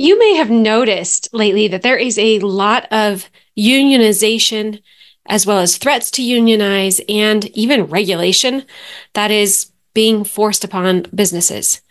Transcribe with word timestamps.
You 0.00 0.18
may 0.18 0.36
have 0.36 0.48
noticed 0.48 1.28
lately 1.34 1.68
that 1.68 1.82
there 1.82 1.98
is 1.98 2.16
a 2.16 2.38
lot 2.38 2.90
of 2.90 3.28
unionization 3.58 4.80
as 5.26 5.44
well 5.44 5.58
as 5.58 5.76
threats 5.76 6.10
to 6.12 6.22
unionize 6.22 7.02
and 7.06 7.44
even 7.50 7.84
regulation 7.84 8.64
that 9.12 9.30
is 9.30 9.70
being 9.92 10.24
forced 10.24 10.64
upon 10.64 11.04
businesses. 11.14 11.82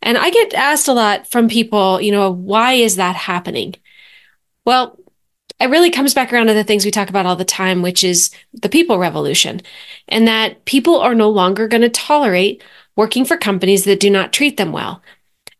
And 0.00 0.16
I 0.16 0.30
get 0.30 0.54
asked 0.54 0.88
a 0.88 0.94
lot 0.94 1.30
from 1.30 1.50
people, 1.50 2.00
you 2.00 2.12
know, 2.12 2.30
why 2.30 2.72
is 2.72 2.96
that 2.96 3.14
happening? 3.14 3.74
Well, 4.64 4.98
it 5.60 5.68
really 5.68 5.90
comes 5.90 6.14
back 6.14 6.32
around 6.32 6.46
to 6.46 6.54
the 6.54 6.64
things 6.64 6.86
we 6.86 6.90
talk 6.90 7.10
about 7.10 7.26
all 7.26 7.36
the 7.36 7.44
time, 7.44 7.82
which 7.82 8.02
is 8.02 8.30
the 8.54 8.70
people 8.70 8.98
revolution, 8.98 9.60
and 10.08 10.26
that 10.26 10.64
people 10.64 10.98
are 10.98 11.14
no 11.14 11.28
longer 11.28 11.68
going 11.68 11.82
to 11.82 11.90
tolerate 11.90 12.64
working 12.96 13.26
for 13.26 13.36
companies 13.36 13.84
that 13.84 14.00
do 14.00 14.08
not 14.08 14.32
treat 14.32 14.56
them 14.56 14.72
well. 14.72 15.02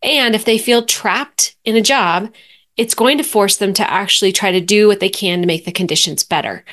And 0.02 0.34
if 0.34 0.44
they 0.44 0.58
feel 0.58 0.84
trapped 0.84 1.56
in 1.64 1.76
a 1.76 1.82
job, 1.82 2.32
it's 2.76 2.94
going 2.94 3.18
to 3.18 3.24
force 3.24 3.58
them 3.58 3.74
to 3.74 3.90
actually 3.90 4.32
try 4.32 4.52
to 4.52 4.60
do 4.60 4.88
what 4.88 5.00
they 5.00 5.10
can 5.10 5.40
to 5.40 5.46
make 5.46 5.64
the 5.64 5.72
conditions 5.72 6.24
better. 6.24 6.64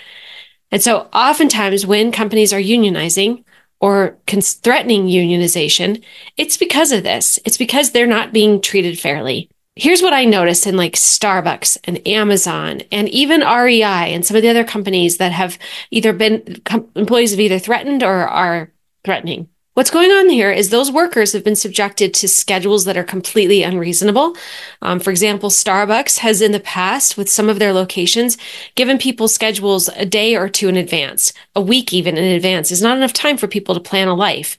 And 0.71 0.81
so, 0.81 1.09
oftentimes, 1.13 1.85
when 1.85 2.11
companies 2.11 2.53
are 2.53 2.61
unionizing 2.61 3.43
or 3.79 4.17
threatening 4.27 5.07
unionization, 5.07 6.03
it's 6.35 6.57
because 6.57 6.91
of 6.91 7.03
this. 7.03 7.39
It's 7.45 7.57
because 7.57 7.91
they're 7.91 8.07
not 8.07 8.33
being 8.33 8.61
treated 8.61 8.99
fairly. 8.99 9.49
Here's 9.75 10.01
what 10.01 10.13
I 10.13 10.25
notice 10.25 10.65
in 10.65 10.75
like 10.75 10.93
Starbucks 10.93 11.77
and 11.83 12.05
Amazon 12.07 12.81
and 12.91 13.07
even 13.09 13.41
REI 13.41 13.83
and 14.13 14.25
some 14.25 14.35
of 14.35 14.41
the 14.41 14.49
other 14.49 14.63
companies 14.63 15.17
that 15.17 15.31
have 15.31 15.59
either 15.91 16.13
been 16.13 16.61
com- 16.65 16.89
employees 16.95 17.31
have 17.31 17.39
either 17.39 17.59
threatened 17.59 18.01
or 18.01 18.27
are 18.27 18.71
threatening. 19.03 19.49
What's 19.77 19.91
going 19.91 20.09
on 20.09 20.29
here 20.29 20.49
is 20.49 20.71
those 20.71 20.89
workers 20.91 21.33
have 21.33 21.43
been 21.43 21.55
subjected 21.55 22.11
to 22.15 22.27
schedules 22.27 22.85
that 22.85 22.97
are 22.97 23.03
completely 23.03 23.61
unreasonable. 23.61 24.35
Um, 24.81 24.99
for 24.99 25.11
example, 25.11 25.51
Starbucks 25.51 26.17
has 26.17 26.41
in 26.41 26.51
the 26.51 26.59
past, 26.59 27.15
with 27.15 27.29
some 27.29 27.47
of 27.47 27.59
their 27.59 27.71
locations, 27.71 28.39
given 28.73 28.97
people 28.97 29.27
schedules 29.27 29.87
a 29.89 30.03
day 30.03 30.35
or 30.35 30.49
two 30.49 30.67
in 30.67 30.77
advance, 30.77 31.31
a 31.55 31.61
week 31.61 31.93
even 31.93 32.17
in 32.17 32.23
advance 32.23 32.71
is 32.71 32.81
not 32.81 32.97
enough 32.97 33.13
time 33.13 33.37
for 33.37 33.47
people 33.47 33.75
to 33.75 33.79
plan 33.79 34.07
a 34.07 34.15
life. 34.15 34.57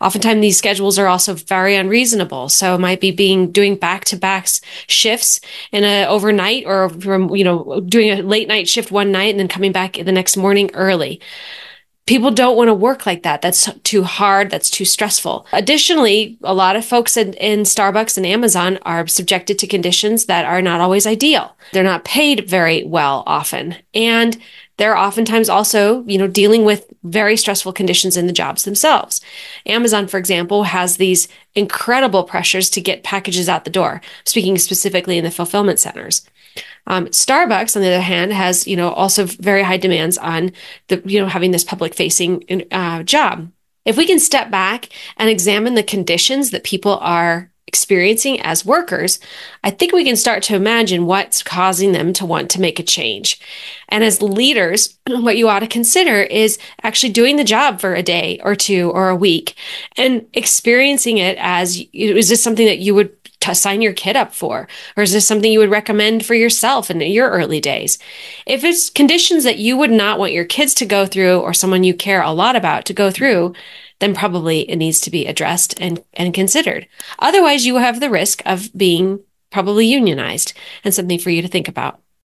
Oftentimes, 0.00 0.40
these 0.40 0.58
schedules 0.58 1.00
are 1.00 1.08
also 1.08 1.34
very 1.34 1.74
unreasonable. 1.74 2.48
So 2.48 2.76
it 2.76 2.80
might 2.80 3.00
be 3.00 3.10
being 3.10 3.50
doing 3.50 3.74
back 3.74 4.04
to 4.04 4.16
back 4.16 4.46
shifts 4.86 5.40
in 5.72 5.82
a 5.82 6.06
overnight 6.06 6.62
or 6.64 6.90
from, 6.90 7.34
you 7.34 7.42
know, 7.42 7.80
doing 7.88 8.12
a 8.12 8.22
late 8.22 8.46
night 8.46 8.68
shift 8.68 8.92
one 8.92 9.10
night 9.10 9.30
and 9.30 9.40
then 9.40 9.48
coming 9.48 9.72
back 9.72 9.94
the 9.94 10.12
next 10.12 10.36
morning 10.36 10.70
early 10.74 11.20
people 12.06 12.30
don't 12.30 12.56
want 12.56 12.68
to 12.68 12.74
work 12.74 13.06
like 13.06 13.22
that. 13.22 13.42
That's 13.42 13.68
too 13.84 14.02
hard. 14.02 14.50
That's 14.50 14.70
too 14.70 14.84
stressful. 14.84 15.46
Additionally, 15.52 16.38
a 16.42 16.54
lot 16.54 16.76
of 16.76 16.84
folks 16.84 17.16
in, 17.16 17.34
in, 17.34 17.60
Starbucks 17.60 18.16
and 18.16 18.26
Amazon 18.26 18.78
are 18.82 19.06
subjected 19.06 19.58
to 19.58 19.66
conditions 19.66 20.26
that 20.26 20.44
are 20.44 20.62
not 20.62 20.80
always 20.80 21.06
ideal. 21.06 21.56
They're 21.72 21.84
not 21.84 22.04
paid 22.04 22.48
very 22.48 22.84
well 22.84 23.22
often. 23.26 23.76
And 23.94 24.36
they're 24.80 24.96
oftentimes 24.96 25.50
also, 25.50 26.02
you 26.06 26.16
know, 26.16 26.26
dealing 26.26 26.64
with 26.64 26.90
very 27.02 27.36
stressful 27.36 27.74
conditions 27.74 28.16
in 28.16 28.26
the 28.26 28.32
jobs 28.32 28.64
themselves. 28.64 29.20
Amazon, 29.66 30.08
for 30.08 30.16
example, 30.16 30.62
has 30.62 30.96
these 30.96 31.28
incredible 31.54 32.24
pressures 32.24 32.70
to 32.70 32.80
get 32.80 33.04
packages 33.04 33.46
out 33.46 33.64
the 33.64 33.70
door, 33.70 34.00
speaking 34.24 34.56
specifically 34.56 35.18
in 35.18 35.24
the 35.24 35.30
fulfillment 35.30 35.80
centers. 35.80 36.26
Um, 36.86 37.08
Starbucks, 37.08 37.76
on 37.76 37.82
the 37.82 37.88
other 37.88 38.00
hand, 38.00 38.32
has 38.32 38.66
you 38.66 38.74
know 38.74 38.90
also 38.90 39.26
very 39.26 39.62
high 39.62 39.76
demands 39.76 40.16
on 40.16 40.50
the 40.88 41.02
you 41.04 41.20
know 41.20 41.26
having 41.26 41.50
this 41.50 41.62
public 41.62 41.94
facing 41.94 42.64
uh, 42.72 43.02
job. 43.02 43.52
If 43.84 43.98
we 43.98 44.06
can 44.06 44.18
step 44.18 44.50
back 44.50 44.88
and 45.18 45.28
examine 45.28 45.74
the 45.74 45.82
conditions 45.82 46.52
that 46.52 46.64
people 46.64 46.96
are 47.00 47.50
experiencing 47.70 48.40
as 48.40 48.66
workers, 48.66 49.20
I 49.62 49.70
think 49.70 49.92
we 49.92 50.02
can 50.02 50.16
start 50.16 50.42
to 50.44 50.56
imagine 50.56 51.06
what's 51.06 51.40
causing 51.40 51.92
them 51.92 52.12
to 52.14 52.26
want 52.26 52.50
to 52.50 52.60
make 52.60 52.80
a 52.80 52.82
change. 52.82 53.40
And 53.88 54.02
as 54.02 54.20
leaders, 54.20 54.98
what 55.06 55.36
you 55.36 55.48
ought 55.48 55.60
to 55.60 55.68
consider 55.68 56.20
is 56.20 56.58
actually 56.82 57.12
doing 57.12 57.36
the 57.36 57.44
job 57.44 57.80
for 57.80 57.94
a 57.94 58.02
day 58.02 58.40
or 58.42 58.56
two 58.56 58.90
or 58.90 59.08
a 59.08 59.14
week 59.14 59.54
and 59.96 60.26
experiencing 60.34 61.18
it 61.18 61.38
as 61.38 61.80
is 61.92 62.28
this 62.28 62.42
something 62.42 62.66
that 62.66 62.80
you 62.80 62.92
would 62.92 63.19
to 63.40 63.54
sign 63.54 63.82
your 63.82 63.92
kid 63.92 64.16
up 64.16 64.34
for? 64.34 64.68
Or 64.96 65.02
is 65.02 65.12
this 65.12 65.26
something 65.26 65.50
you 65.50 65.58
would 65.58 65.70
recommend 65.70 66.24
for 66.24 66.34
yourself 66.34 66.90
in 66.90 67.00
your 67.00 67.30
early 67.30 67.60
days? 67.60 67.98
If 68.46 68.64
it's 68.64 68.90
conditions 68.90 69.44
that 69.44 69.58
you 69.58 69.76
would 69.76 69.90
not 69.90 70.18
want 70.18 70.32
your 70.32 70.44
kids 70.44 70.74
to 70.74 70.86
go 70.86 71.06
through 71.06 71.40
or 71.40 71.54
someone 71.54 71.84
you 71.84 71.94
care 71.94 72.22
a 72.22 72.32
lot 72.32 72.56
about 72.56 72.84
to 72.86 72.92
go 72.92 73.10
through, 73.10 73.54
then 74.00 74.14
probably 74.14 74.68
it 74.70 74.76
needs 74.76 75.00
to 75.00 75.10
be 75.10 75.26
addressed 75.26 75.78
and, 75.80 76.02
and 76.14 76.34
considered. 76.34 76.86
Otherwise, 77.18 77.66
you 77.66 77.76
have 77.76 78.00
the 78.00 78.10
risk 78.10 78.42
of 78.46 78.70
being 78.76 79.20
probably 79.50 79.86
unionized 79.86 80.52
and 80.84 80.94
something 80.94 81.18
for 81.18 81.30
you 81.30 81.42
to 81.42 81.48
think 81.48 81.68
about. 81.68 82.00